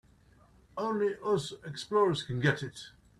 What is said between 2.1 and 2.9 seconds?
can get it.